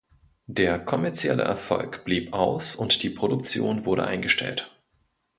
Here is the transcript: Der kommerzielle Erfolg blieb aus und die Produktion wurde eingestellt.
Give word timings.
Der 0.47 0.79
kommerzielle 0.79 1.43
Erfolg 1.43 2.05
blieb 2.05 2.33
aus 2.33 2.75
und 2.75 3.03
die 3.03 3.11
Produktion 3.11 3.85
wurde 3.85 4.03
eingestellt. 4.03 4.75